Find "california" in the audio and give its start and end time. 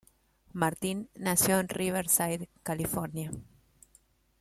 2.63-3.31